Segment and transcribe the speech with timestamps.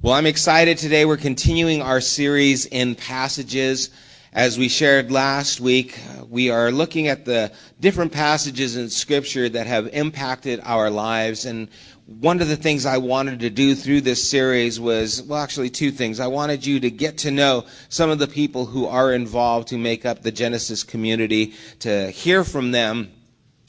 [0.00, 1.04] Well, I'm excited today.
[1.06, 3.90] We're continuing our series in passages.
[4.32, 9.66] As we shared last week, we are looking at the different passages in Scripture that
[9.66, 11.46] have impacted our lives.
[11.46, 11.68] And
[12.06, 15.90] one of the things I wanted to do through this series was, well, actually, two
[15.90, 16.20] things.
[16.20, 19.78] I wanted you to get to know some of the people who are involved, who
[19.78, 23.10] make up the Genesis community, to hear from them,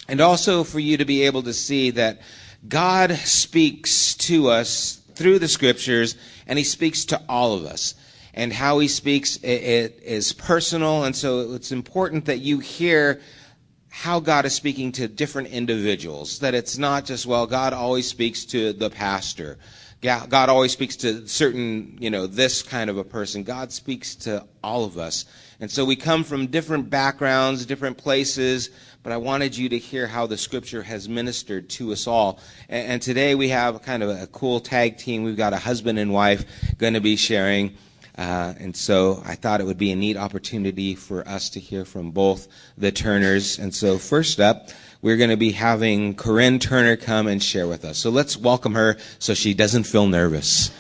[0.08, 2.22] and also for you to be able to see that
[2.68, 6.16] God speaks to us through the scriptures,
[6.48, 7.94] and he speaks to all of us.
[8.34, 13.20] And how he speaks it, is personal, and so it's important that you hear
[13.90, 16.40] how God is speaking to different individuals.
[16.40, 19.58] That it's not just, well, God always speaks to the pastor.
[20.02, 23.44] God always speaks to certain, you know, this kind of a person.
[23.44, 25.26] God speaks to all of us.
[25.60, 28.70] And so we come from different backgrounds, different places,
[29.04, 32.40] but I wanted you to hear how the scripture has ministered to us all.
[32.68, 35.24] And, and today we have kind of a cool tag team.
[35.24, 36.46] We've got a husband and wife
[36.78, 37.78] going to be sharing.
[38.18, 41.86] Uh, and so I thought it would be a neat opportunity for us to hear
[41.86, 43.60] from both the Turners.
[43.60, 44.70] And so first up,
[45.02, 47.98] we're going to be having Corinne Turner come and share with us.
[47.98, 50.72] So let's welcome her so she doesn't feel nervous.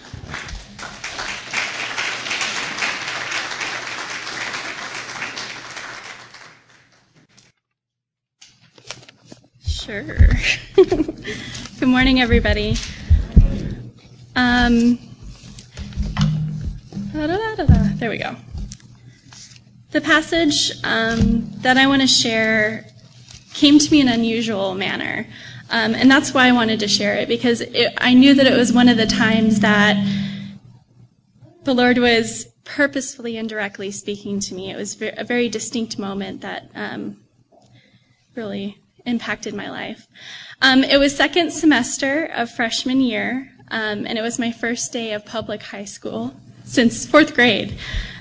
[9.89, 10.03] Sure.
[10.75, 12.75] Good morning, everybody.
[14.35, 14.99] Um,
[17.11, 18.35] there we go.
[19.89, 22.85] The passage um, that I want to share
[23.55, 25.25] came to me in an unusual manner.
[25.71, 28.55] Um, and that's why I wanted to share it, because it, I knew that it
[28.55, 29.97] was one of the times that
[31.63, 34.69] the Lord was purposefully and directly speaking to me.
[34.69, 37.17] It was a very distinct moment that um,
[38.35, 40.08] really impacted my life.
[40.61, 45.14] Um, it was second semester of freshman year, um, and it was my first day
[45.14, 46.33] of public high school
[46.69, 47.75] since fourth grade,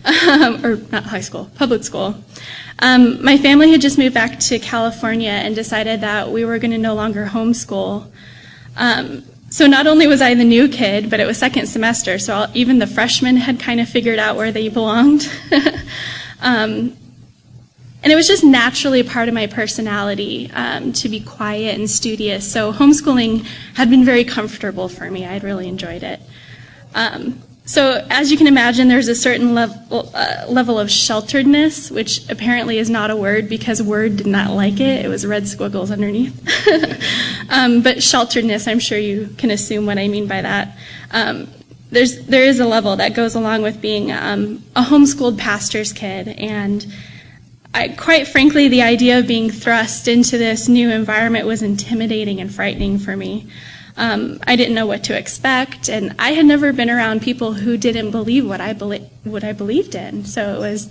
[0.04, 2.14] um, or not high school, public school.
[2.78, 6.70] Um, my family had just moved back to California and decided that we were going
[6.70, 8.10] to no longer homeschool.
[8.76, 12.46] Um, so not only was I the new kid, but it was second semester, so
[12.54, 15.30] even the freshmen had kind of figured out where they belonged.
[16.40, 16.96] um,
[18.02, 21.90] and it was just naturally a part of my personality um, to be quiet and
[21.90, 22.50] studious.
[22.50, 23.44] So homeschooling
[23.74, 25.26] had been very comfortable for me.
[25.26, 26.20] I'd really enjoyed it.
[26.94, 32.26] Um, so as you can imagine, there's a certain level, uh, level of shelteredness, which
[32.30, 35.04] apparently is not a word because Word did not like it.
[35.04, 36.34] It was red squiggles underneath.
[37.50, 40.78] um, but shelteredness, I'm sure you can assume what I mean by that.
[41.10, 41.48] Um,
[41.90, 46.28] there's there is a level that goes along with being um, a homeschooled pastor's kid
[46.28, 46.86] and
[47.74, 52.52] I, quite frankly, the idea of being thrust into this new environment was intimidating and
[52.52, 53.46] frightening for me.
[53.96, 57.76] Um, I didn't know what to expect, and I had never been around people who
[57.76, 60.24] didn't believe what I, belie- what I believed in.
[60.24, 60.90] So it was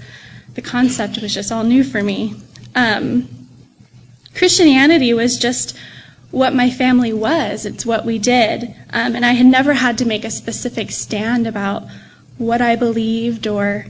[0.54, 2.36] the concept was just all new for me.
[2.76, 3.30] Um,
[4.36, 5.78] Christianity was just
[6.32, 7.66] what my family was.
[7.66, 11.48] It's what we did, um, and I had never had to make a specific stand
[11.48, 11.84] about
[12.38, 13.88] what I believed or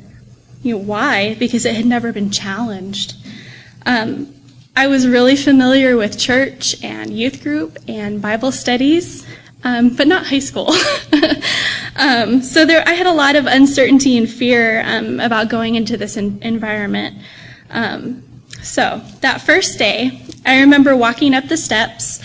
[0.64, 1.36] why?
[1.36, 3.16] Because it had never been challenged.
[3.86, 4.34] Um,
[4.76, 9.26] I was really familiar with church and youth group and Bible studies,
[9.64, 10.72] um, but not high school.
[11.96, 15.98] um, so there, I had a lot of uncertainty and fear um, about going into
[15.98, 17.18] this in, environment.
[17.72, 18.24] Um,
[18.62, 22.22] so that first day, I remember walking up the steps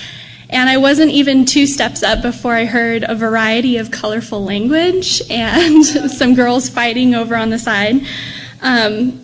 [0.53, 5.23] and I wasn't even two steps up before I heard a variety of colorful language
[5.31, 8.07] and some girls fighting over on the side.
[8.61, 9.19] Um,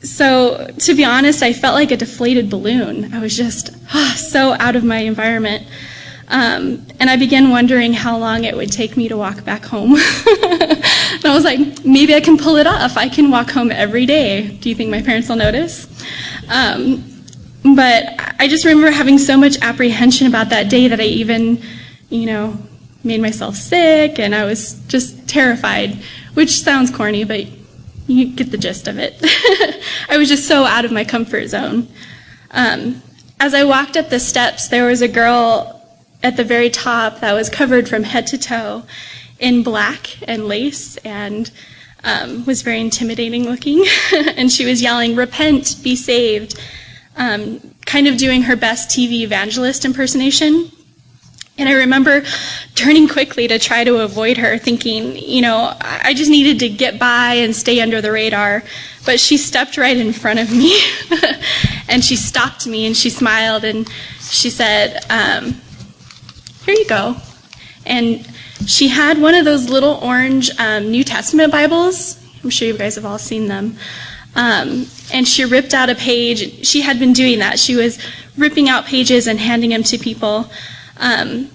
[0.00, 3.14] so, to be honest, I felt like a deflated balloon.
[3.14, 5.66] I was just oh, so out of my environment.
[6.28, 9.92] Um, and I began wondering how long it would take me to walk back home.
[9.96, 12.96] and I was like, maybe I can pull it off.
[12.96, 14.48] I can walk home every day.
[14.48, 15.86] Do you think my parents will notice?
[16.48, 17.11] Um,
[17.64, 18.04] but
[18.38, 21.62] I just remember having so much apprehension about that day that I even,
[22.10, 22.58] you know,
[23.04, 25.98] made myself sick and I was just terrified,
[26.34, 27.46] which sounds corny, but
[28.06, 29.16] you get the gist of it.
[30.08, 31.88] I was just so out of my comfort zone.
[32.50, 33.00] Um,
[33.38, 35.80] as I walked up the steps, there was a girl
[36.22, 38.84] at the very top that was covered from head to toe
[39.38, 41.50] in black and lace and
[42.04, 43.84] um, was very intimidating looking.
[44.36, 46.60] and she was yelling, Repent, be saved
[47.16, 50.70] kind of doing her best TV evangelist impersonation.
[51.58, 52.24] And I remember
[52.74, 56.98] turning quickly to try to avoid her, thinking, you know, I just needed to get
[56.98, 58.62] by and stay under the radar.
[59.04, 60.80] But she stepped right in front of me
[61.88, 63.88] and she stopped me and she smiled and
[64.20, 65.60] she said, um,
[66.64, 67.16] Here you go.
[67.84, 68.26] And
[68.66, 72.18] she had one of those little orange um, New Testament Bibles.
[72.42, 73.76] I'm sure you guys have all seen them.
[74.34, 76.66] Um, and she ripped out a page.
[76.66, 77.58] She had been doing that.
[77.58, 77.98] She was
[78.36, 80.50] ripping out pages and handing them to people.
[80.96, 81.50] Um,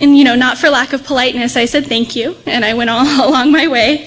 [0.00, 2.90] and, you know, not for lack of politeness, I said thank you, and I went
[2.90, 4.06] all along my way.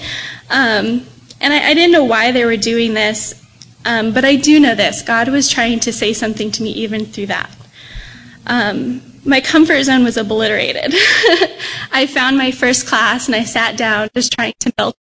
[0.50, 1.06] Um,
[1.40, 3.42] and I, I, didn't know why they were doing this,
[3.84, 7.06] um, but I do know this God was trying to say something to me even
[7.06, 7.50] through that.
[8.46, 10.92] Um, my comfort zone was obliterated.
[11.92, 14.96] I found my first class and I sat down just trying to melt.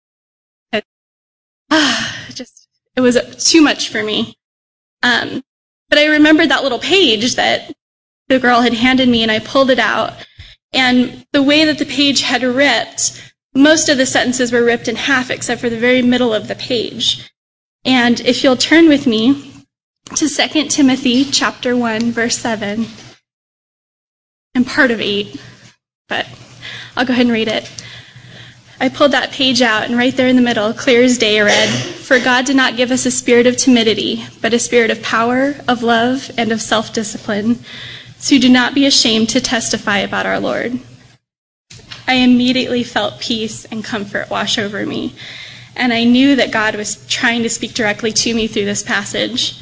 [1.72, 2.58] Ah, just,
[3.00, 3.18] it was
[3.50, 4.36] too much for me.
[5.04, 5.42] Um,
[5.88, 7.74] but I remembered that little page that
[8.28, 10.13] the girl had handed me and I pulled it out.
[10.74, 14.98] And the way that the page had ripped, most of the sentences were ripped in
[14.98, 17.31] half except for the very middle of the page.
[17.86, 19.66] And if you'll turn with me
[20.16, 22.86] to 2 Timothy chapter 1 verse 7
[24.56, 25.42] and part of 8,
[26.10, 26.28] but
[26.98, 27.72] I'll go ahead and read it.
[28.81, 31.68] I pulled that page out, and right there in the middle, clear as day, read,
[31.68, 35.56] For God did not give us a spirit of timidity, but a spirit of power,
[35.68, 37.60] of love, and of self discipline.
[38.20, 40.80] So do not be ashamed to testify about our Lord.
[42.08, 45.14] I immediately felt peace and comfort wash over me,
[45.76, 49.62] and I knew that God was trying to speak directly to me through this passage.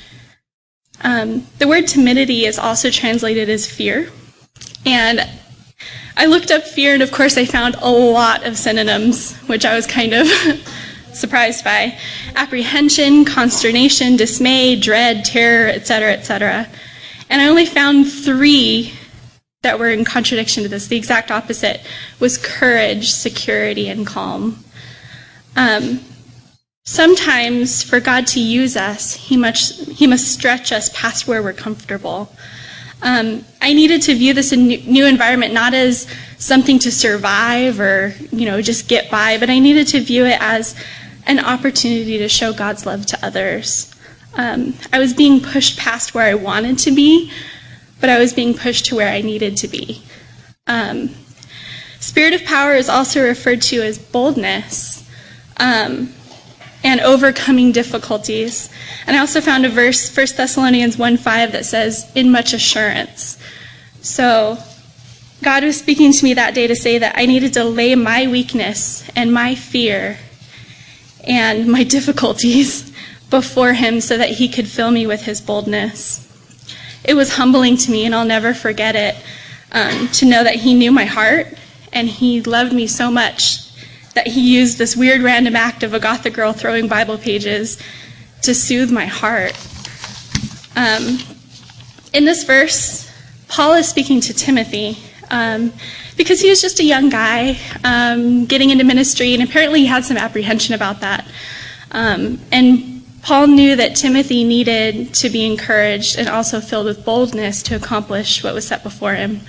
[1.02, 4.12] Um, the word timidity is also translated as fear,
[4.86, 5.28] and
[6.19, 9.75] I looked up fear, and of course, I found a lot of synonyms, which I
[9.75, 10.28] was kind of
[11.14, 11.96] surprised by
[12.36, 16.68] apprehension, consternation, dismay, dread, terror, etc., etc.
[17.30, 18.94] And I only found three
[19.62, 20.88] that were in contradiction to this.
[20.88, 21.81] The exact opposite
[22.19, 24.64] was courage, security, and calm.
[25.56, 26.00] Um,
[26.84, 31.54] sometimes, for God to use us, he must, he must stretch us past where we're
[31.54, 32.31] comfortable.
[33.01, 36.07] Um, I needed to view this new environment not as
[36.38, 40.38] something to survive or you know just get by, but I needed to view it
[40.39, 40.75] as
[41.25, 43.94] an opportunity to show God's love to others.
[44.35, 47.31] Um, I was being pushed past where I wanted to be,
[47.99, 50.03] but I was being pushed to where I needed to be.
[50.67, 51.09] Um,
[51.99, 55.09] spirit of power is also referred to as boldness
[55.57, 56.13] um,
[56.83, 58.69] and overcoming difficulties.
[59.06, 63.38] And I also found a verse, 1 Thessalonians 1 5, that says, in much assurance.
[64.01, 64.57] So
[65.44, 68.27] God was speaking to me that day to say that I needed to lay my
[68.27, 70.18] weakness and my fear
[71.24, 72.91] and my difficulties
[73.30, 76.23] before him so that he could fill me with his boldness.
[77.03, 79.15] It was humbling to me, and I'll never forget it,
[79.71, 81.47] um, to know that he knew my heart
[81.94, 83.67] and he loved me so much
[84.18, 87.78] that he used this weird random act of a Gothic girl throwing Bible pages
[88.42, 89.56] to soothe my heart.
[90.75, 91.19] Um,
[92.14, 93.08] in this verse,
[93.48, 94.98] Paul is speaking to Timothy
[95.30, 95.72] um,
[96.18, 100.04] because he was just a young guy um, getting into ministry, and apparently he had
[100.04, 101.28] some apprehension about that.
[101.92, 107.62] Um, and Paul knew that Timothy needed to be encouraged and also filled with boldness
[107.64, 109.42] to accomplish what was set before him.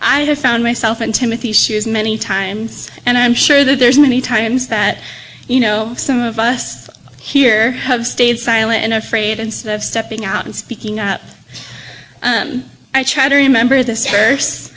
[0.00, 4.20] I have found myself in Timothy's shoes many times, and I'm sure that there's many
[4.20, 5.02] times that,
[5.48, 6.88] you know, some of us
[7.18, 11.20] here have stayed silent and afraid instead of stepping out and speaking up.
[12.22, 12.64] Um,
[12.94, 14.72] I try to remember this verse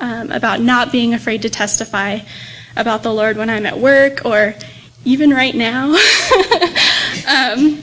[0.00, 2.20] um, about not being afraid to testify
[2.76, 4.54] about the Lord when I'm at work or
[5.04, 5.86] even right now.
[7.28, 7.80] um,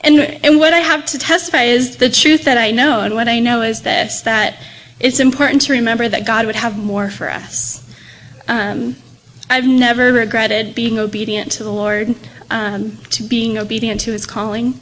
[0.00, 3.28] and, and what I have to testify is the truth that I know, and what
[3.28, 4.58] I know is this that
[5.00, 7.84] it's important to remember that God would have more for us.
[8.48, 8.96] Um,
[9.50, 12.14] I've never regretted being obedient to the Lord,
[12.50, 14.80] um, to being obedient to His calling,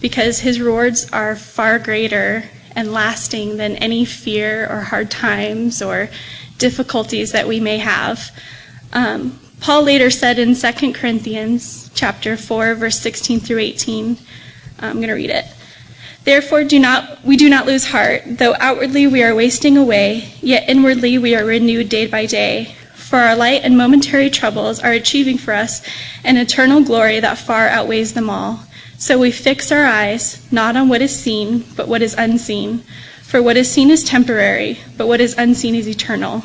[0.00, 6.08] because His rewards are far greater and lasting than any fear or hard times or
[6.58, 8.30] difficulties that we may have.
[8.92, 14.18] Um, Paul later said in 2 Corinthians chapter 4 verse 16 through 18,
[14.80, 15.44] I'm going to read it.
[16.24, 20.68] Therefore do not we do not lose heart, though outwardly we are wasting away, yet
[20.68, 22.76] inwardly we are renewed day by day.
[22.94, 25.82] For our light and momentary troubles are achieving for us
[26.24, 28.60] an eternal glory that far outweighs them all.
[28.96, 32.84] So we fix our eyes not on what is seen, but what is unseen.
[33.22, 36.44] For what is seen is temporary, but what is unseen is eternal.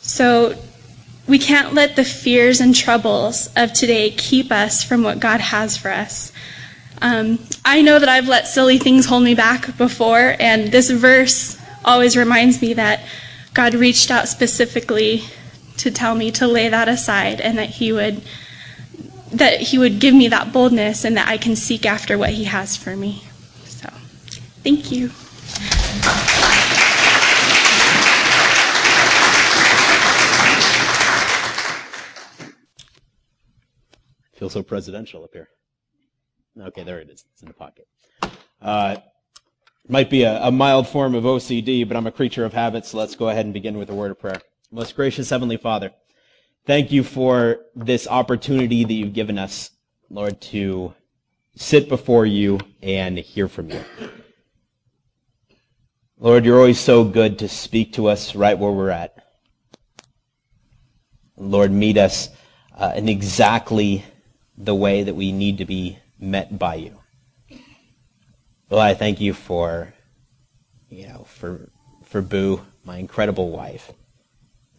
[0.00, 0.54] So
[1.28, 5.76] we can't let the fears and troubles of today keep us from what God has
[5.76, 6.32] for us.
[7.04, 11.58] Um, I know that I've let silly things hold me back before, and this verse
[11.84, 13.04] always reminds me that
[13.52, 15.24] God reached out specifically
[15.76, 18.22] to tell me to lay that aside and that He would
[19.32, 22.44] that he would give me that boldness and that I can seek after what he
[22.44, 23.24] has for me.
[23.64, 23.88] So,
[24.62, 25.10] thank you.
[34.32, 35.48] I feel so presidential up here.
[36.60, 37.24] Okay, there it is.
[37.32, 37.88] It's in the pocket.
[38.62, 38.96] Uh,
[39.88, 42.96] might be a, a, mild form of OCD, but I'm a creature of habit, so
[42.96, 44.40] let's go ahead and begin with a word of prayer.
[44.70, 45.90] Most gracious Heavenly Father,
[46.64, 49.70] thank you for this opportunity that you've given us,
[50.08, 50.94] Lord, to
[51.56, 53.84] sit before you and hear from you.
[56.18, 59.16] Lord, you're always so good to speak to us right where we're at.
[61.36, 62.30] Lord, meet us
[62.76, 64.04] uh, in exactly
[64.56, 66.98] the way that we need to be met by you.
[68.68, 69.94] Well, I thank you for,
[70.88, 71.70] you know, for
[72.02, 73.92] for Boo, my incredible wife,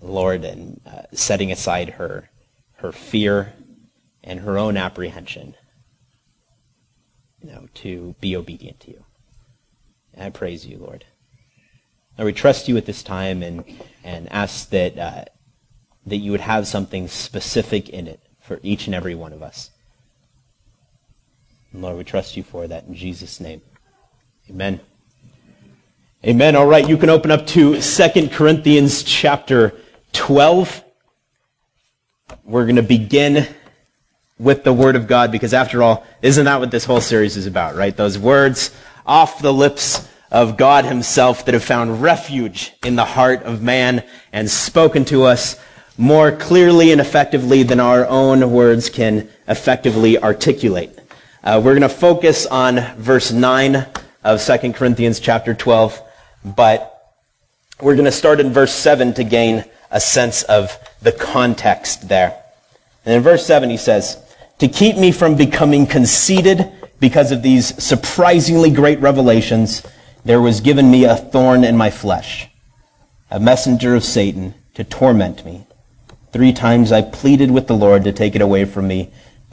[0.01, 2.29] Lord, and uh, setting aside her
[2.77, 3.53] her fear
[4.23, 5.55] and her own apprehension,
[7.41, 9.05] you know, to be obedient to you.
[10.13, 11.05] And I praise you, Lord.
[12.17, 13.63] Lord, we trust you at this time and
[14.03, 15.25] and ask that uh,
[16.05, 19.71] that you would have something specific in it for each and every one of us.
[21.81, 23.61] Lord, we trust you for that in Jesus' name.
[24.49, 24.79] Amen.
[26.25, 26.55] Amen.
[26.55, 29.73] All right, you can open up to Second Corinthians chapter
[30.13, 30.83] 12.
[32.43, 33.47] We're going to begin
[34.39, 37.45] with the Word of God because, after all, isn't that what this whole series is
[37.45, 37.95] about, right?
[37.95, 38.71] Those words
[39.05, 44.03] off the lips of God Himself that have found refuge in the heart of man
[44.33, 45.59] and spoken to us
[45.97, 50.99] more clearly and effectively than our own words can effectively articulate.
[51.45, 53.85] Uh, we're going to focus on verse 9
[54.23, 56.01] of 2 Corinthians chapter 12,
[56.43, 57.13] but
[57.79, 62.35] we're going to start in verse 7 to gain a sense of the context there.
[63.05, 64.17] And in verse 7 he says,
[64.57, 69.83] To keep me from becoming conceited because of these surprisingly great revelations,
[70.23, 72.49] there was given me a thorn in my flesh,
[73.29, 75.67] a messenger of Satan to torment me.
[76.33, 79.11] Three times I pleaded with the Lord to take it away from me.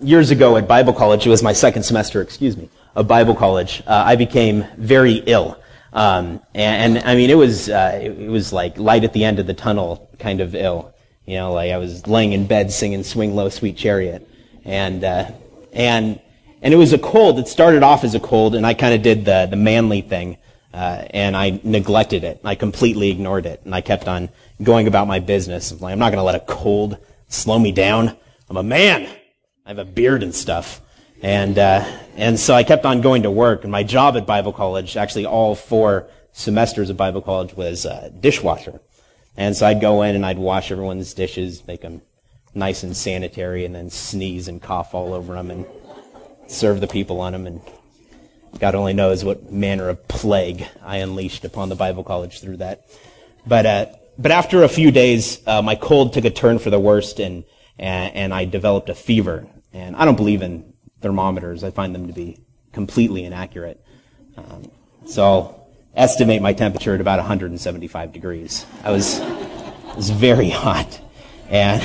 [0.00, 3.82] years ago at Bible college, it was my second semester, excuse me, of Bible college,
[3.86, 5.58] uh, I became very ill.
[5.92, 9.38] Um, and, and, I mean, it was, uh, it, was like light at the end
[9.38, 10.94] of the tunnel kind of ill.
[11.24, 14.28] You know, like I was laying in bed singing Swing Low, Sweet Chariot.
[14.64, 15.30] And, uh,
[15.72, 16.20] and,
[16.60, 17.38] and it was a cold.
[17.38, 20.36] It started off as a cold, and I kind of did the, the manly thing.
[20.74, 22.40] Uh, and I neglected it.
[22.44, 23.62] I completely ignored it.
[23.64, 24.28] And I kept on
[24.62, 25.70] going about my business.
[25.70, 26.98] I'm like, I'm not going to let a cold
[27.28, 28.14] slow me down.
[28.50, 29.08] I'm a man.
[29.66, 30.80] I have a beard and stuff.
[31.22, 33.64] And, uh, and so I kept on going to work.
[33.64, 38.10] And my job at Bible college, actually all four semesters of Bible college, was uh,
[38.20, 38.80] dishwasher.
[39.36, 42.00] And so I'd go in and I'd wash everyone's dishes, make them
[42.54, 45.66] nice and sanitary, and then sneeze and cough all over them and
[46.46, 47.48] serve the people on them.
[47.48, 47.60] And
[48.60, 52.86] God only knows what manner of plague I unleashed upon the Bible college through that.
[53.44, 56.78] But, uh, but after a few days, uh, my cold took a turn for the
[56.78, 57.42] worst, and,
[57.80, 59.48] and, and I developed a fever.
[59.76, 61.62] And I don't believe in thermometers.
[61.62, 62.38] I find them to be
[62.72, 63.84] completely inaccurate.
[64.34, 64.70] Um,
[65.04, 68.64] so I'll estimate my temperature at about 175 degrees.
[68.82, 70.98] I was, it was very hot.
[71.50, 71.84] And,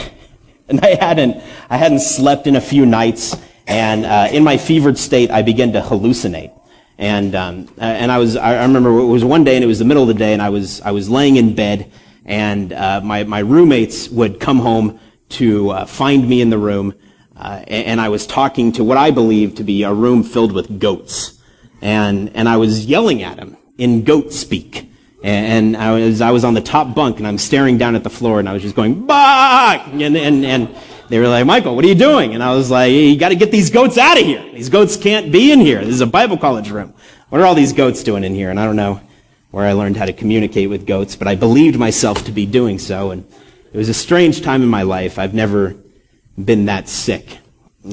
[0.70, 3.36] and I hadn't, I hadn't slept in a few nights.
[3.68, 6.58] And uh, in my fevered state, I began to hallucinate.
[6.98, 9.86] And, um, and I was, I remember it was one day and it was the
[9.86, 11.92] middle of the day and I was, I was laying in bed
[12.24, 14.98] and uh, my, my roommates would come home
[15.30, 16.94] to uh, find me in the room
[17.42, 20.80] uh, and I was talking to what I believed to be a room filled with
[20.80, 21.42] goats.
[21.82, 24.88] And, and I was yelling at him in goat speak.
[25.24, 28.12] And I was, I was on the top bunk and I'm staring down at the
[28.12, 29.84] floor and I was just going, bah!
[29.92, 30.76] And, and, and
[31.10, 32.36] they were like, Michael, what are you doing?
[32.36, 34.44] And I was like, you gotta get these goats out of here.
[34.52, 35.80] These goats can't be in here.
[35.80, 36.94] This is a Bible college room.
[37.30, 38.52] What are all these goats doing in here?
[38.52, 39.02] And I don't know
[39.50, 42.78] where I learned how to communicate with goats, but I believed myself to be doing
[42.78, 43.10] so.
[43.10, 43.26] And
[43.74, 45.18] it was a strange time in my life.
[45.18, 45.76] I've never
[46.38, 47.38] been that sick.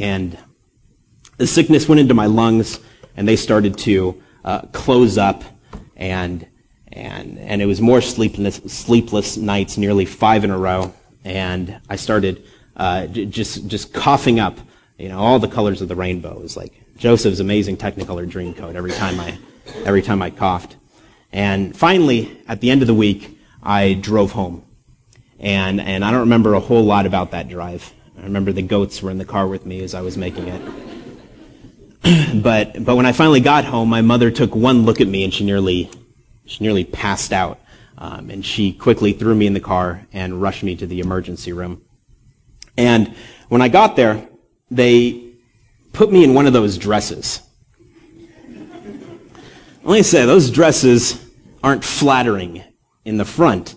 [0.00, 0.38] And
[1.38, 2.80] the sickness went into my lungs,
[3.16, 5.44] and they started to uh, close up,
[5.96, 6.46] and
[6.92, 10.92] and and it was more sleepless sleepless nights, nearly five in a row,
[11.24, 12.44] and I started
[12.76, 14.58] uh, j- just just coughing up,
[14.98, 16.36] you know, all the colors of the rainbow.
[16.36, 19.38] It was like Joseph's amazing Technicolor Dreamcoat every time I
[19.84, 20.76] every time I coughed,
[21.32, 24.64] and finally at the end of the week I drove home,
[25.38, 27.92] and and I don't remember a whole lot about that drive.
[28.18, 30.62] I remember the goats were in the car with me as I was making it.
[32.42, 35.32] but, but when I finally got home, my mother took one look at me and
[35.32, 35.90] she nearly,
[36.44, 37.60] she nearly passed out.
[37.96, 41.52] Um, and she quickly threw me in the car and rushed me to the emergency
[41.52, 41.82] room.
[42.76, 43.14] And
[43.48, 44.28] when I got there,
[44.70, 45.32] they
[45.92, 47.42] put me in one of those dresses.
[49.82, 51.24] Let me say, those dresses
[51.62, 52.62] aren't flattering
[53.04, 53.74] in the front,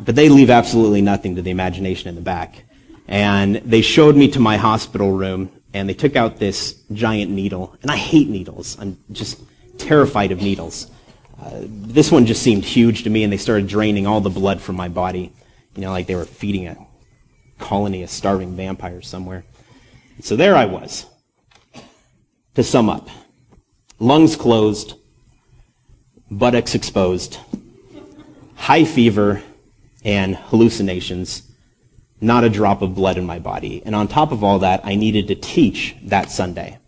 [0.00, 2.64] but they leave absolutely nothing to the imagination in the back.
[3.08, 7.76] And they showed me to my hospital room, and they took out this giant needle.
[7.82, 8.78] And I hate needles.
[8.78, 9.40] I'm just
[9.78, 10.90] terrified of needles.
[11.40, 14.60] Uh, this one just seemed huge to me, and they started draining all the blood
[14.60, 15.32] from my body.
[15.74, 16.76] You know, like they were feeding a
[17.58, 19.44] colony of starving vampires somewhere.
[20.20, 21.06] So there I was.
[22.54, 23.08] To sum up,
[23.98, 24.94] lungs closed,
[26.30, 27.38] buttocks exposed,
[28.54, 29.42] high fever,
[30.04, 31.50] and hallucinations,
[32.22, 33.82] not a drop of blood in my body.
[33.84, 36.78] And on top of all that, I needed to teach that Sunday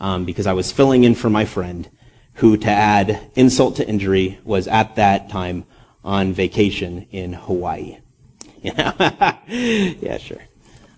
[0.00, 1.88] um, because I was filling in for my friend
[2.34, 5.64] who, to add insult to injury, was at that time
[6.04, 7.98] on vacation in Hawaii.
[8.62, 10.42] yeah, sure.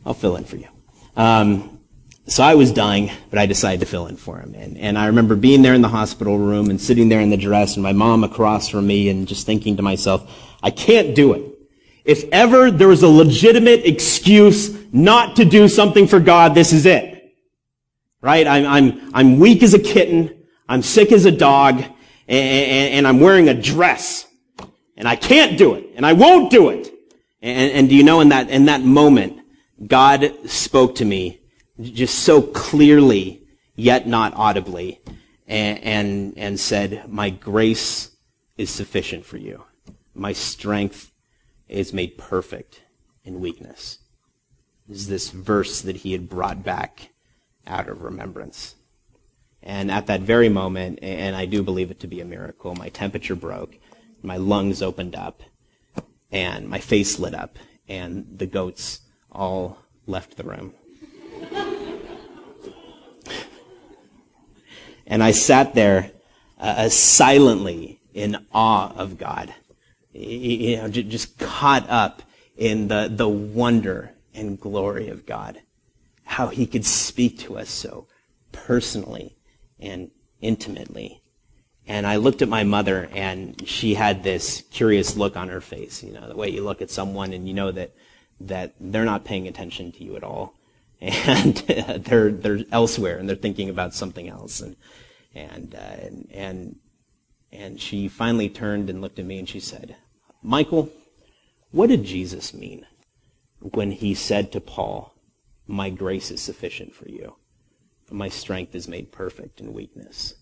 [0.07, 0.69] I'll fill in for you.
[1.17, 1.81] Um,
[2.27, 4.55] so I was dying, but I decided to fill in for him.
[4.55, 7.37] And, and I remember being there in the hospital room and sitting there in the
[7.37, 10.31] dress and my mom across from me and just thinking to myself,
[10.63, 11.54] I can't do it.
[12.05, 16.85] If ever there was a legitimate excuse not to do something for God, this is
[16.85, 17.35] it.
[18.21, 18.47] Right?
[18.47, 20.45] I'm, I'm, I'm weak as a kitten.
[20.69, 21.77] I'm sick as a dog.
[21.77, 21.91] And,
[22.29, 24.27] and, and I'm wearing a dress.
[24.97, 25.87] And I can't do it.
[25.97, 26.93] And I won't do it.
[27.41, 29.41] And, and do you know in that, in that moment,
[29.87, 31.41] God spoke to me
[31.81, 33.43] just so clearly,
[33.75, 35.01] yet not audibly,
[35.47, 38.11] and, and, and said, My grace
[38.57, 39.65] is sufficient for you.
[40.15, 41.11] My strength
[41.69, 42.83] is made perfect
[43.25, 43.99] in weakness.
[44.89, 47.11] Is this verse that he had brought back
[47.67, 48.75] out of remembrance.
[49.63, 52.91] And at that very moment, and I do believe it to be a miracle, my
[52.91, 53.79] temperature broke,
[54.23, 55.43] my lungs opened up,
[56.31, 59.01] and my face lit up, and the goats
[59.33, 60.75] all left the room.
[65.07, 66.13] And I sat there
[66.59, 69.53] uh, silently in awe of God,
[70.15, 72.23] you know, just caught up
[72.57, 75.61] in the, the wonder and glory of God.
[76.25, 78.07] How he could speak to us so
[78.53, 79.37] personally
[79.79, 81.21] and intimately.
[81.87, 86.03] And I looked at my mother and she had this curious look on her face,
[86.03, 87.95] you know, the way you look at someone and you know that,
[88.41, 90.55] that they're not paying attention to you at all
[91.01, 91.57] and
[92.05, 94.77] they're they're elsewhere and they're thinking about something else and
[95.35, 96.77] and uh, and and
[97.53, 99.97] and she finally turned and looked at me and she said,
[100.47, 100.93] "Michael,
[101.71, 102.87] what did Jesus mean
[103.61, 105.15] when he said to Paul,
[105.67, 107.37] "My grace is sufficient for you.
[108.11, 110.35] My strength is made perfect in weakness."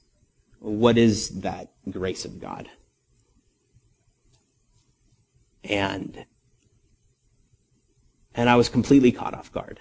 [0.58, 2.68] What is that grace of God?
[5.62, 6.26] And
[8.34, 9.78] and I was completely caught off guard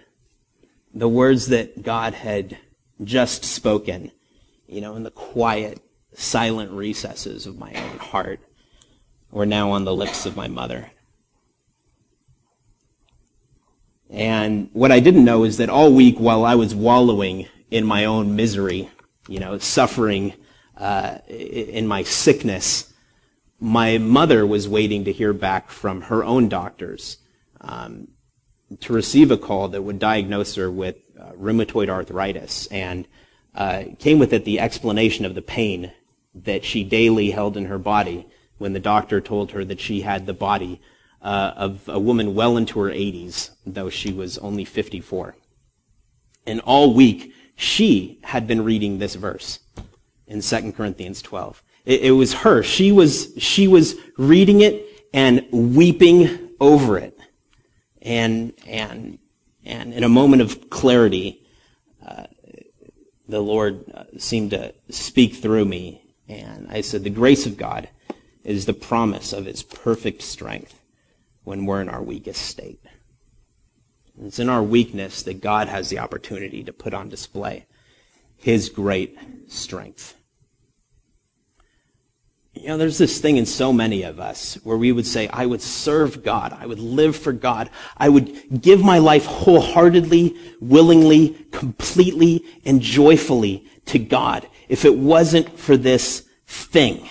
[0.94, 2.58] the words that God had
[3.04, 4.12] just spoken,
[4.68, 5.80] you know, in the quiet,
[6.14, 8.40] silent recesses of my own heart,
[9.32, 10.91] were now on the lips of my mother.
[14.10, 18.04] And what I didn't know is that all week while I was wallowing in my
[18.06, 18.89] own misery,
[19.28, 20.34] you know, suffering
[20.76, 22.94] uh, in my sickness,
[23.60, 27.17] my mother was waiting to hear back from her own doctors
[27.62, 28.10] um,
[28.82, 33.08] to receive a call that would diagnose her with uh, rheumatoid arthritis and
[33.56, 35.91] uh, came with it the explanation of the pain
[36.34, 38.26] that she daily held in her body
[38.62, 40.80] when the doctor told her that she had the body
[41.21, 45.36] uh, of a woman well into her 80s, though she was only 54.
[46.45, 49.60] And all week, she had been reading this verse
[50.26, 51.62] in 2 Corinthians 12.
[51.86, 52.63] It, it was her.
[52.63, 57.19] She was, she was reading it and weeping over it
[58.02, 59.19] and and
[59.63, 61.45] and in a moment of clarity,
[62.06, 62.26] uh,
[63.28, 67.89] the Lord uh, seemed to speak through me, and I said, "The grace of God
[68.43, 70.82] is the promise of His perfect strength
[71.43, 72.82] when we're in our weakest state.
[74.21, 77.65] It's in our weakness that God has the opportunity to put on display
[78.38, 80.15] His great strength."
[82.54, 85.45] You know, there's this thing in so many of us where we would say, I
[85.45, 86.56] would serve God.
[86.60, 87.69] I would live for God.
[87.97, 95.58] I would give my life wholeheartedly, willingly, completely, and joyfully to God if it wasn't
[95.58, 97.10] for this thing.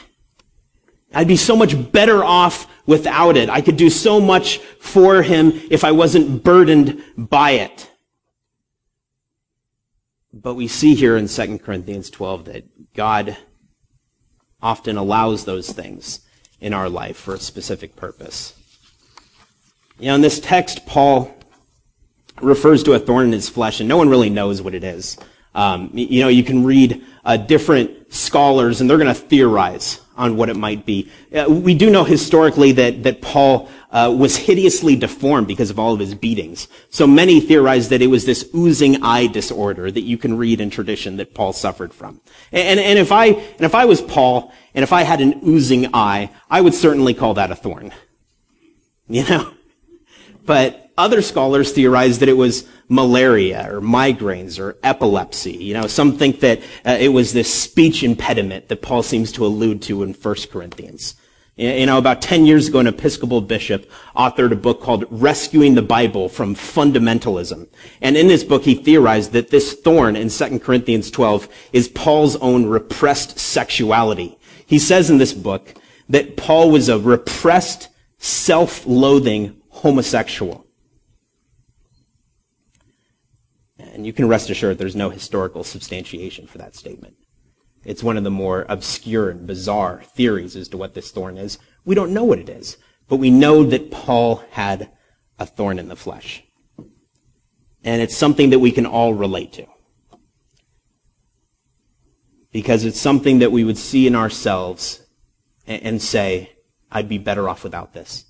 [1.13, 3.49] I'd be so much better off without it.
[3.49, 7.91] I could do so much for Him if I wasn't burdened by it.
[10.33, 13.37] But we see here in 2 Corinthians 12 that God
[14.63, 16.21] often allows those things
[16.61, 18.55] in our life for a specific purpose.
[19.99, 21.35] You know, in this text, Paul
[22.41, 25.19] refers to a thorn in his flesh, and no one really knows what it is.
[25.55, 30.37] Um, you know, you can read uh, different scholars, and they're going to theorize on
[30.37, 31.11] what it might be.
[31.35, 35.95] Uh, we do know historically that that Paul uh, was hideously deformed because of all
[35.95, 36.69] of his beatings.
[36.91, 40.71] So many theorize that it was this oozing eye disorder that you can read in
[40.71, 42.21] tradition that Paul suffered from.
[42.53, 45.41] And, and, and if I and if I was Paul, and if I had an
[45.45, 47.93] oozing eye, I would certainly call that a thorn.
[49.13, 49.53] You know,
[50.47, 55.53] but other scholars theorize that it was malaria or migraines or epilepsy.
[55.53, 59.47] You know, some think that uh, it was this speech impediment that Paul seems to
[59.47, 61.17] allude to in 1 Corinthians.
[61.57, 65.83] You know, about 10 years ago, an Episcopal bishop authored a book called Rescuing the
[65.83, 67.69] Bible from Fundamentalism.
[68.01, 72.37] And in this book, he theorized that this thorn in 2 Corinthians 12 is Paul's
[72.37, 74.39] own repressed sexuality.
[74.65, 75.75] He says in this book
[76.09, 80.65] that Paul was a repressed, self-loathing homosexual.
[84.01, 87.17] And you can rest assured there's no historical substantiation for that statement.
[87.85, 91.59] It's one of the more obscure and bizarre theories as to what this thorn is.
[91.85, 92.79] We don't know what it is,
[93.11, 94.91] but we know that Paul had
[95.39, 96.43] a thorn in the flesh.
[97.85, 99.67] And it's something that we can all relate to.
[102.53, 105.03] Because it's something that we would see in ourselves
[105.67, 106.53] and say,
[106.91, 108.25] I'd be better off without this.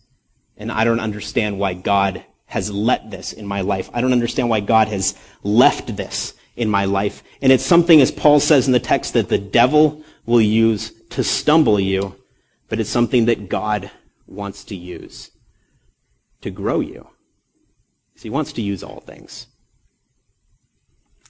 [0.57, 3.89] And I don't understand why God has let this in my life.
[3.95, 7.23] I don't understand why God has left this in my life.
[7.41, 11.25] And it's something, as Paul says in the text, that the devil will use to
[11.25, 12.17] stumble you,
[12.69, 13.91] but it's something that God
[14.27, 15.31] wants to use
[16.41, 17.09] to grow you.
[18.09, 19.47] Because he wants to use all things.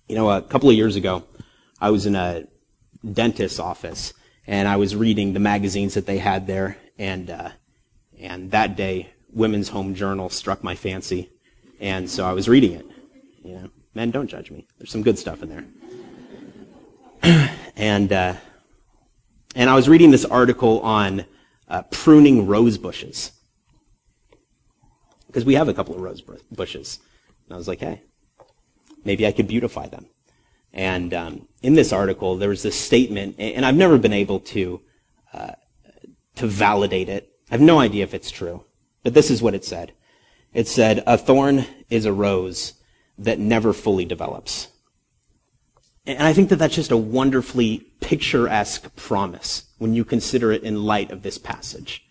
[0.08, 1.24] You know, a couple of years ago,
[1.80, 2.44] I was in a
[3.04, 4.12] dentist's office
[4.46, 7.50] and I was reading the magazines that they had there, and uh,
[8.18, 11.30] and that day Women's Home Journal struck my fancy,
[11.80, 12.86] and so I was reading it.
[13.44, 14.66] You know, men, don't judge me.
[14.78, 15.48] There's some good stuff in
[17.22, 17.50] there.
[17.76, 18.34] and uh,
[19.54, 21.24] and I was reading this article on
[21.68, 23.32] uh, pruning rose bushes
[25.26, 26.98] because we have a couple of rose bushes.
[27.46, 28.02] And I was like, hey,
[29.04, 30.06] maybe I could beautify them.
[30.72, 34.80] And um, in this article, there was this statement, and I've never been able to
[35.32, 35.52] uh,
[36.36, 37.32] to validate it.
[37.50, 38.64] I have no idea if it's true,
[39.02, 39.92] but this is what it said.
[40.52, 42.74] It said, a thorn is a rose
[43.18, 44.68] that never fully develops.
[46.06, 50.84] And I think that that's just a wonderfully picturesque promise when you consider it in
[50.84, 52.04] light of this passage.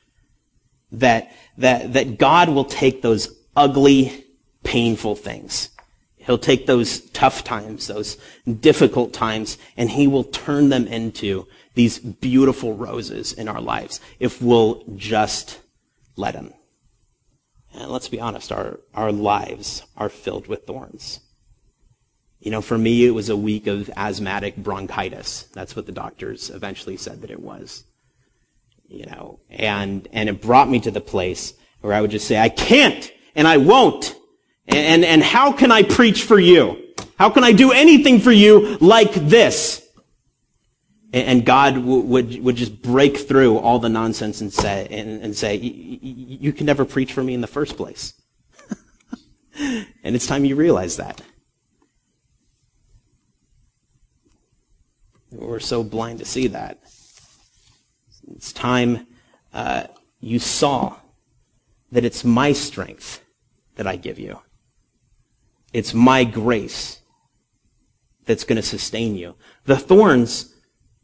[0.92, 4.26] That, that, that God will take those ugly,
[4.64, 5.70] painful things.
[6.18, 8.18] He'll take those tough times, those
[8.62, 14.42] difficult times, and he will turn them into these beautiful roses in our lives if
[14.42, 15.60] we'll just
[16.16, 16.54] let him.
[17.74, 21.20] And let's be honest, our, our lives are filled with thorns.
[22.40, 25.44] You know, for me, it was a week of asthmatic bronchitis.
[25.54, 27.84] That's what the doctors eventually said that it was.
[28.88, 32.40] You know, and, and it brought me to the place where I would just say,
[32.40, 34.16] I can't and I won't.
[34.68, 36.78] And, and, and how can I preach for you?
[37.18, 39.86] How can I do anything for you like this?
[41.12, 45.56] And God would, would just break through all the nonsense and say, and, and say
[45.56, 48.14] you can never preach for me in the first place.
[49.60, 51.22] and it's time you realize that.
[55.32, 56.80] We're so blind to see that.
[58.36, 59.08] It's time
[59.52, 59.88] uh,
[60.20, 60.98] you saw
[61.92, 63.24] that it's my strength
[63.76, 64.42] that I give you.
[65.74, 67.02] It's my grace
[68.26, 69.36] that's going to sustain you.
[69.66, 70.49] The thorns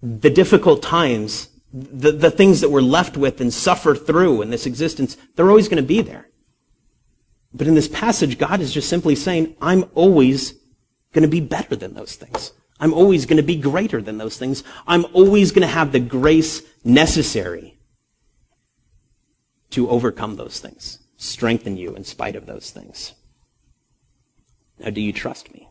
[0.06, 4.68] the difficult times, the, the things that we're left with and suffer through in this
[4.68, 6.30] existence, they're always going to be there.
[7.54, 10.54] But in this passage, God is just simply saying, I'm always
[11.12, 12.52] going to be better than those things.
[12.80, 14.64] I'm always going to be greater than those things.
[14.86, 17.80] I'm always going to have the grace necessary
[19.72, 23.14] to overcome those things, strengthen you in spite of those things.
[24.78, 25.70] Now, do you trust me?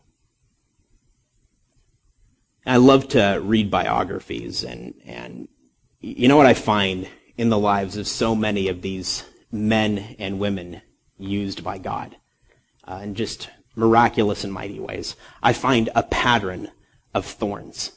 [2.65, 5.47] I love to read biographies and, and
[5.99, 10.39] you know what I find in the lives of so many of these men and
[10.39, 10.81] women
[11.17, 12.15] used by God
[12.87, 15.15] uh, in just miraculous and mighty ways.
[15.43, 16.71] I find a pattern
[17.13, 17.91] of thorns.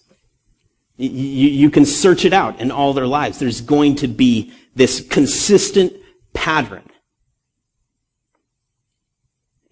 [0.96, 3.38] You, you can search it out in all their lives.
[3.38, 5.92] There's going to be this consistent
[6.32, 6.88] pattern.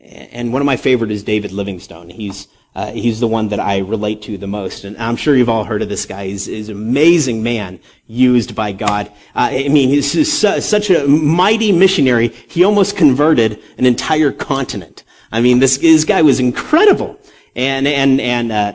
[0.00, 2.10] And one of my favorite is David Livingstone.
[2.10, 4.84] He's uh, he's the one that I relate to the most.
[4.84, 6.26] And I'm sure you've all heard of this guy.
[6.26, 9.06] He's, he's an amazing man used by God.
[9.34, 12.28] Uh, I mean, he's, su- such a mighty missionary.
[12.28, 15.04] He almost converted an entire continent.
[15.32, 17.18] I mean, this, this guy was incredible.
[17.54, 18.74] And, and, and, uh,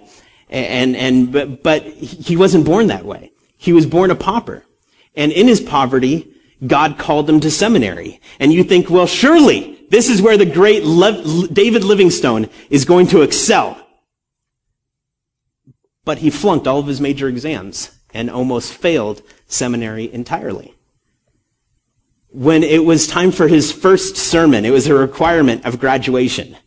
[0.49, 3.31] and, and, but, but he wasn't born that way.
[3.55, 4.65] He was born a pauper.
[5.15, 6.33] And in his poverty,
[6.65, 8.19] God called him to seminary.
[8.39, 13.05] And you think, well, surely this is where the great Le- David Livingstone is going
[13.07, 13.77] to excel
[16.03, 20.75] but he flunked all of his major exams and almost failed seminary entirely.
[22.29, 26.57] When it was time for his first sermon, it was a requirement of graduation.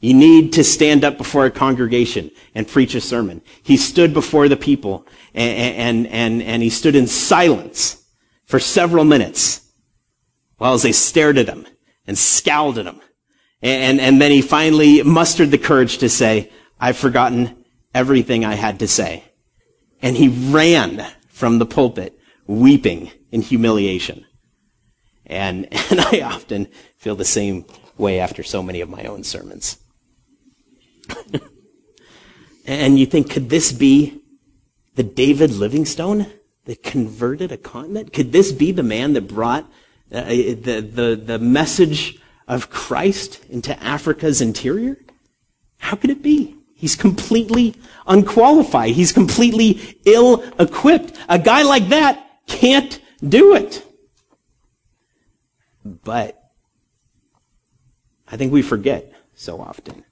[0.00, 3.40] You need to stand up before a congregation and preach a sermon.
[3.62, 8.04] He stood before the people and, and, and, and he stood in silence
[8.44, 9.72] for several minutes
[10.58, 11.66] while they stared at him
[12.04, 13.00] and scowled at him.
[13.62, 16.50] And, and then he finally mustered the courage to say,
[16.80, 17.61] I've forgotten
[17.94, 19.24] everything I had to say.
[20.00, 24.26] And he ran from the pulpit weeping in humiliation.
[25.26, 27.64] And, and I often feel the same
[27.96, 29.78] way after so many of my own sermons.
[32.66, 34.22] and you think, could this be
[34.94, 36.26] the David Livingstone
[36.64, 38.12] that converted a continent?
[38.12, 39.70] Could this be the man that brought
[40.12, 44.98] uh, the, the, the message of Christ into Africa's interior?
[45.78, 46.56] How could it be?
[46.82, 47.76] He's completely
[48.08, 48.90] unqualified.
[48.90, 51.16] He's completely ill equipped.
[51.28, 53.86] A guy like that can't do it.
[55.84, 56.42] But
[58.26, 60.02] I think we forget so often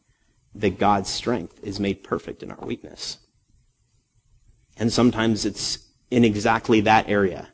[0.55, 3.19] that God's strength is made perfect in our weakness.
[4.77, 7.49] And sometimes it's in exactly that area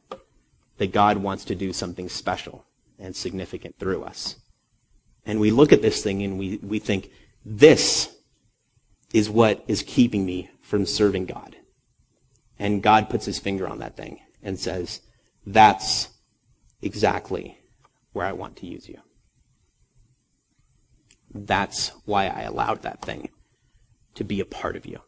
[0.77, 2.67] that God wants to do something special
[2.99, 4.37] and significant through us.
[5.25, 7.11] And we look at this thing and we, we think,
[7.47, 8.13] this
[9.17, 11.57] is what is keeping me from serving God.
[12.59, 15.01] And God puts his finger on that thing and says,
[15.47, 16.11] that's
[16.83, 17.59] exactly
[18.13, 18.99] where I want to use you.
[21.33, 23.31] That's why I allowed that thing
[24.17, 25.01] to be a part of you.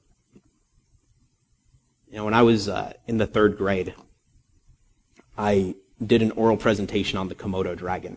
[2.08, 3.94] You know, when I was uh, in the third grade,
[5.36, 8.16] I did an oral presentation on the Komodo dragon.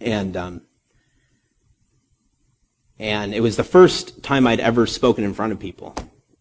[0.00, 0.62] And um,
[3.00, 5.96] and it was the first time I'd ever spoken in front of people.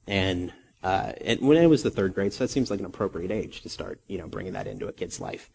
[0.06, 0.52] And,
[0.84, 3.69] uh, when it was the third grade, so that seems like an appropriate age to
[3.69, 5.50] start, you know, bringing that into a kid's life.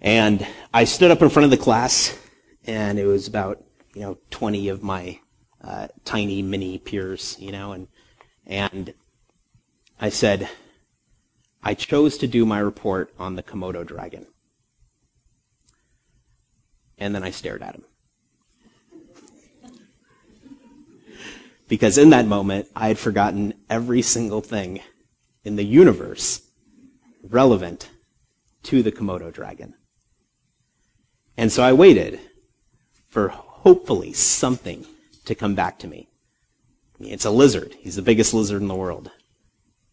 [0.00, 2.18] And I stood up in front of the class,
[2.64, 3.62] and it was about,
[3.94, 5.20] you know, 20 of my
[5.62, 7.86] uh, tiny mini peers, you know, and
[8.46, 8.94] and
[10.00, 10.48] I said,
[11.62, 14.26] I chose to do my report on the Komodo dragon.
[16.98, 17.84] And then I stared at him.
[21.72, 24.82] Because in that moment, I had forgotten every single thing
[25.42, 26.42] in the universe
[27.22, 27.88] relevant
[28.64, 29.72] to the Komodo dragon.
[31.34, 32.20] And so I waited
[33.08, 34.84] for hopefully something
[35.24, 36.10] to come back to me.
[37.00, 37.74] It's a lizard.
[37.78, 39.10] He's the biggest lizard in the world.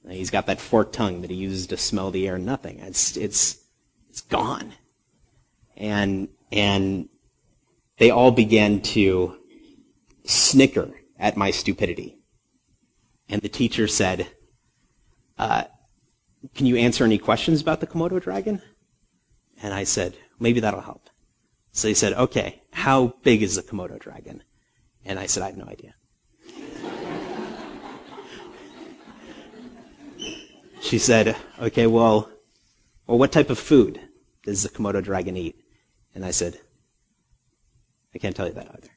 [0.05, 2.37] He's got that forked tongue that he uses to smell the air.
[2.37, 2.79] Nothing.
[2.79, 3.57] It's, it's,
[4.09, 4.73] it's gone.
[5.77, 7.07] And, and
[7.99, 9.37] they all began to
[10.25, 12.17] snicker at my stupidity.
[13.27, 14.29] And the teacher said,
[15.37, 15.65] uh,
[16.55, 18.61] Can you answer any questions about the Komodo dragon?
[19.61, 21.09] And I said, Maybe that'll help.
[21.71, 24.43] So he said, Okay, how big is the Komodo dragon?
[25.05, 25.93] And I said, I have no idea.
[30.81, 32.31] she said, Okay, well,
[33.05, 33.99] well, what type of food
[34.43, 35.55] does the Komodo dragon eat?
[36.15, 36.59] And I said,
[38.15, 38.89] I can't tell you that either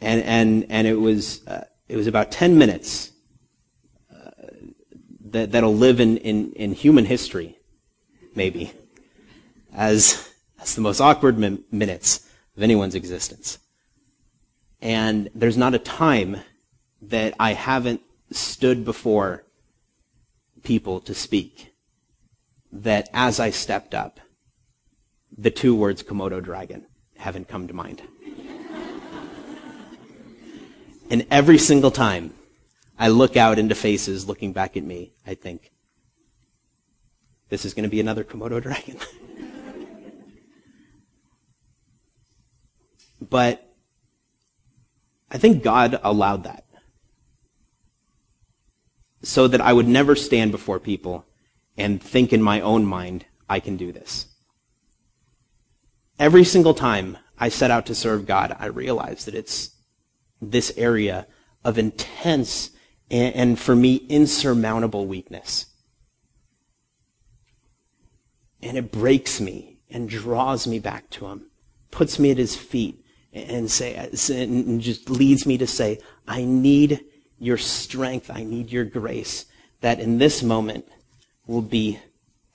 [0.00, 3.12] and and and it was uh, it was about ten minutes
[4.12, 4.30] uh,
[5.26, 7.58] that that'll live in, in in human history,
[8.34, 8.72] maybe,
[9.74, 13.58] as as the most awkward min- minutes of anyone's existence.
[14.82, 16.38] And there's not a time
[17.02, 19.44] that I haven't stood before
[20.62, 21.72] people to speak
[22.72, 24.20] that as I stepped up,
[25.36, 26.86] the two words Komodo dragon
[27.16, 28.02] haven't come to mind.
[31.10, 32.32] And every single time
[32.96, 35.72] I look out into faces looking back at me, I think,
[37.48, 38.96] this is going to be another Komodo dragon.
[43.20, 43.74] but
[45.32, 46.64] I think God allowed that
[49.22, 51.26] so that I would never stand before people
[51.76, 54.26] and think in my own mind, I can do this.
[56.20, 59.70] Every single time I set out to serve God, I realized that it's
[60.40, 61.26] this area
[61.64, 62.70] of intense
[63.10, 65.66] and, and for me, insurmountable weakness.
[68.62, 71.50] And it breaks me and draws me back to Him,
[71.90, 77.00] puts me at His feet, and say, and just leads me to say, I need
[77.38, 78.30] your strength.
[78.30, 79.46] I need your grace
[79.80, 80.86] that in this moment
[81.46, 81.98] will be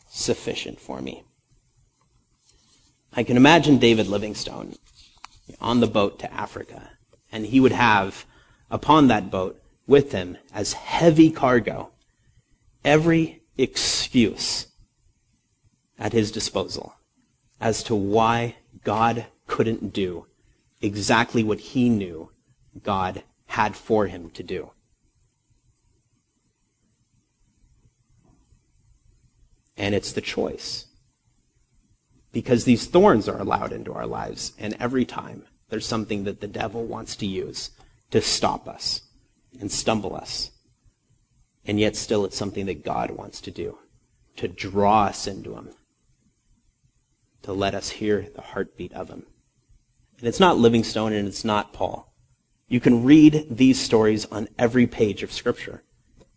[0.08, 1.24] sufficient for me.
[3.14, 4.76] I can imagine David Livingstone
[5.60, 6.92] on the boat to Africa,
[7.36, 8.26] and he would have
[8.72, 11.92] upon that boat with him as heavy cargo
[12.86, 14.68] every excuse
[16.00, 16.96] at his disposal
[17.60, 20.28] as to why God couldn't do
[20.82, 22.32] exactly what he knew
[22.82, 24.72] God had for him to do.
[29.76, 30.86] And it's the choice.
[32.32, 36.48] Because these thorns are allowed into our lives, and every time there's something that the
[36.48, 37.72] devil wants to use
[38.12, 39.02] to stop us
[39.60, 40.52] and stumble us.
[41.66, 43.80] And yet still it's something that God wants to do,
[44.38, 45.72] to draw us into him,
[47.42, 49.26] to let us hear the heartbeat of him.
[50.20, 52.14] And it's not Livingstone and it's not Paul.
[52.68, 55.84] You can read these stories on every page of Scripture.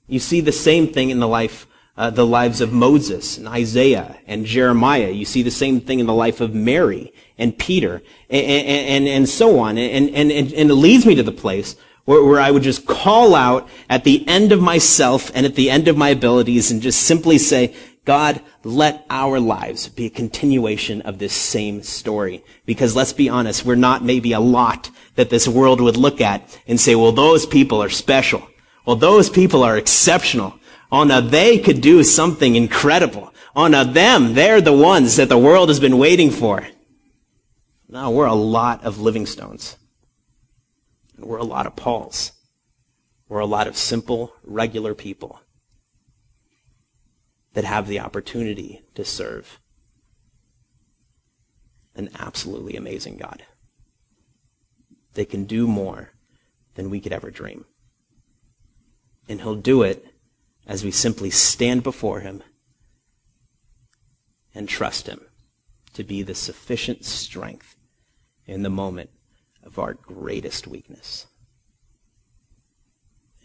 [0.07, 1.67] You see the same thing in the life,
[1.99, 5.11] uh, the lives of Moses and Isaiah and Jeremiah.
[5.11, 9.29] You see the same thing in the life of Mary and Peter and, and, and
[9.29, 9.77] so on.
[9.77, 12.87] And, and, and, and it leads me to the place where, where I would just
[12.87, 16.81] call out at the end of myself and at the end of my abilities and
[16.81, 22.45] just simply say, God, let our lives be a continuation of this same story.
[22.65, 26.59] Because let's be honest, we're not maybe a lot that this world would look at
[26.69, 28.49] and say, well, those people are special.
[28.87, 30.58] Well, those people are exceptional.
[30.91, 33.33] Oh, now they could do something incredible.
[33.55, 36.67] Oh, now them, they're the ones that the world has been waiting for.
[37.89, 39.77] Now we're a lot of Livingstones.
[41.17, 42.33] And we're a lot of Pauls.
[43.29, 45.41] We're a lot of simple, regular people
[47.53, 49.61] that have the opportunity to serve
[51.95, 53.43] an absolutely amazing God.
[55.15, 56.13] They can do more
[56.75, 57.65] than we could ever dream.
[59.29, 60.07] And He'll do it
[60.69, 62.43] as we simply stand before Him
[64.55, 65.23] and trust Him
[65.95, 67.75] to be the sufficient strength
[68.47, 69.11] in the moment
[69.65, 71.27] of our greatest weakness.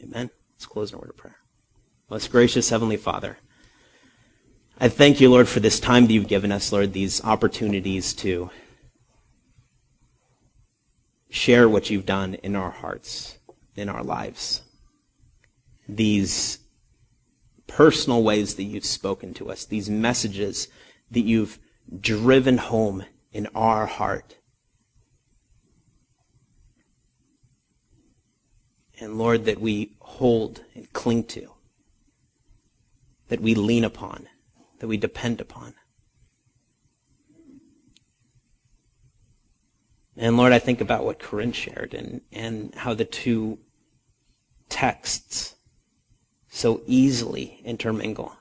[0.01, 0.29] Amen.
[0.53, 1.37] Let's close in a word of prayer.
[2.09, 3.37] Most gracious Heavenly Father,
[4.79, 8.49] I thank you, Lord, for this time that you've given us, Lord, these opportunities to
[11.29, 13.37] share what you've done in our hearts,
[13.75, 14.61] in our lives.
[15.87, 16.59] These
[17.75, 20.67] personal ways that you've spoken to us, these messages
[21.11, 21.59] that you've
[21.99, 24.37] driven home in our heart.
[28.99, 31.51] And Lord, that we hold and cling to,
[33.27, 34.27] that we lean upon
[34.83, 35.73] that we depend upon.
[40.17, 43.59] And Lord, I think about what Corinne shared and, and how the two
[44.67, 45.52] texts
[46.53, 48.31] so easily intermingle.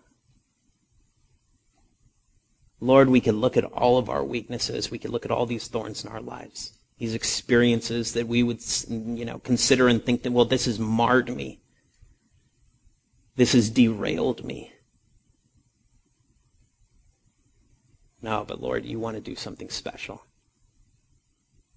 [2.79, 4.91] Lord, we could look at all of our weaknesses.
[4.91, 8.61] We could look at all these thorns in our lives, these experiences that we would,
[8.91, 11.63] you know, consider and think that, well, this has marred me.
[13.37, 14.75] This has derailed me.
[18.21, 20.27] No, but Lord, you want to do something special.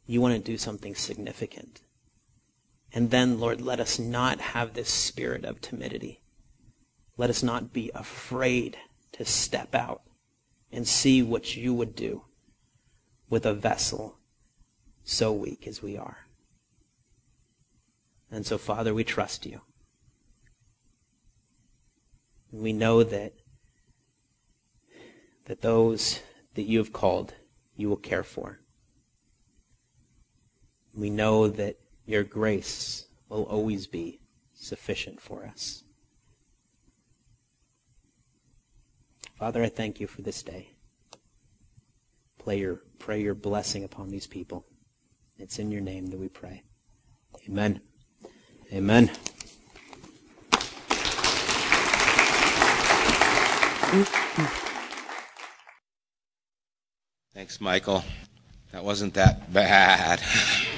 [0.06, 1.80] You want to do something significant.
[2.92, 6.20] And then, Lord, let us not have this spirit of timidity.
[7.18, 8.78] Let us not be afraid
[9.14, 10.02] to step out
[10.72, 12.26] and see what you would do
[13.30, 14.20] with a vessel
[15.04, 16.28] so weak as we are.
[18.30, 19.62] And so, Father, we trust you.
[22.52, 23.34] We know that,
[25.46, 26.20] that those
[26.56, 27.34] that you have called,
[27.76, 28.60] you will care for.
[30.94, 34.20] We know that your grace will always be
[34.54, 35.85] sufficient for us.
[39.38, 40.70] Father, I thank you for this day.
[42.44, 44.66] Pray your, pray your blessing upon these people.
[45.38, 46.64] It's in your name that we pray.
[47.48, 47.82] Amen.
[48.72, 49.12] Amen.
[57.34, 58.04] Thanks, Michael.
[58.72, 60.22] That wasn't that bad.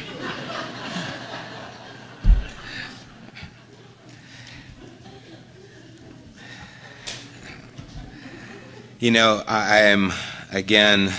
[9.00, 10.12] you know, I am,
[10.52, 11.14] again,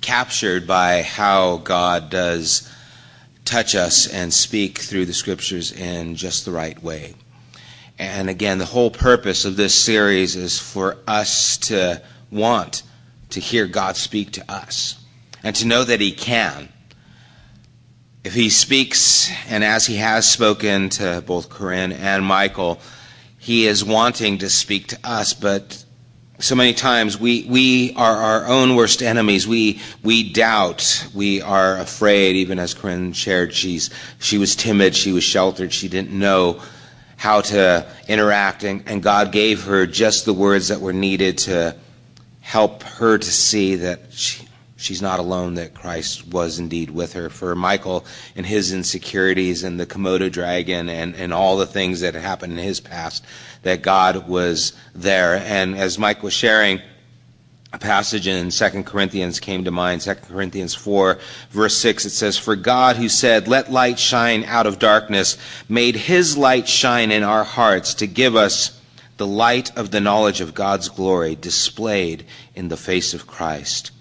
[0.00, 2.68] captured by how God does
[3.44, 7.14] touch us and speak through the scriptures in just the right way.
[8.00, 12.02] And again, the whole purpose of this series is for us to
[12.32, 12.82] want
[13.30, 14.96] to hear God speak to us
[15.44, 16.68] and to know that He can.
[18.24, 22.80] If He speaks, and as He has spoken to both Corinne and Michael,
[23.40, 25.82] He is wanting to speak to us, but
[26.40, 29.48] so many times we, we are our own worst enemies.
[29.48, 31.06] We, we doubt.
[31.14, 32.36] We are afraid.
[32.36, 33.88] Even as Corinne shared, she's,
[34.18, 34.94] she was timid.
[34.94, 35.72] She was sheltered.
[35.72, 36.60] She didn't know
[37.16, 38.62] how to interact.
[38.62, 41.76] And, and God gave her just the words that were needed to
[42.42, 44.46] help her to see that she,
[44.80, 47.28] she's not alone, that Christ was indeed with her.
[47.28, 48.04] For Michael
[48.34, 52.58] and his insecurities and the Komodo dragon and, and all the things that happened in
[52.58, 53.24] his past,
[53.62, 55.36] that God was there.
[55.36, 56.80] And as Mike was sharing,
[57.72, 61.18] a passage in 2 Corinthians came to mind, 2 Corinthians 4,
[61.50, 62.06] verse 6.
[62.06, 65.36] It says, For God, who said, Let light shine out of darkness,
[65.68, 68.80] made his light shine in our hearts to give us
[69.18, 72.24] the light of the knowledge of God's glory displayed
[72.54, 73.92] in the face of Christ.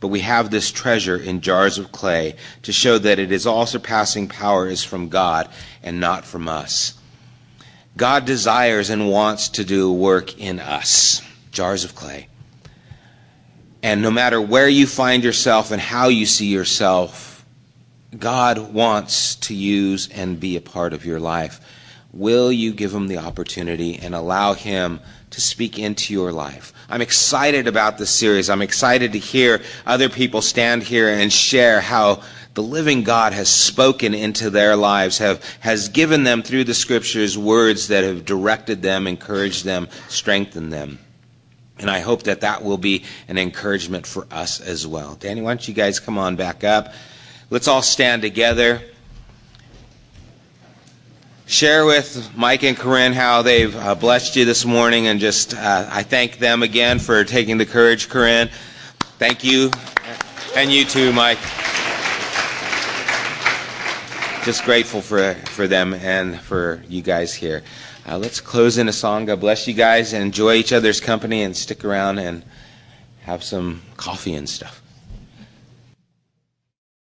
[0.00, 3.66] But we have this treasure in jars of clay to show that it is all
[3.66, 5.48] surpassing power is from God
[5.82, 6.94] and not from us.
[7.96, 12.28] God desires and wants to do work in us, jars of clay.
[13.82, 17.44] And no matter where you find yourself and how you see yourself,
[18.18, 21.60] God wants to use and be a part of your life.
[22.12, 25.00] Will you give him the opportunity and allow him
[25.36, 26.72] to speak into your life?
[26.88, 28.48] I'm excited about this series.
[28.48, 32.22] I'm excited to hear other people stand here and share how
[32.54, 37.36] the living God has spoken into their lives, have, has given them through the scriptures
[37.36, 40.98] words that have directed them, encouraged them, strengthened them.
[41.78, 45.16] And I hope that that will be an encouragement for us as well.
[45.16, 46.94] Danny, why don't you guys come on back up?
[47.50, 48.80] Let's all stand together
[51.46, 55.88] share with Mike and Corinne how they've uh, blessed you this morning, and just uh,
[55.90, 58.50] I thank them again for taking the courage, Corinne.
[59.18, 59.70] Thank you,
[60.56, 61.38] and you too, Mike.
[64.44, 67.62] Just grateful for for them and for you guys here.
[68.08, 69.24] Uh, let's close in a song.
[69.26, 72.44] God bless you guys, enjoy each other's company, and stick around and
[73.22, 74.82] have some coffee and stuff.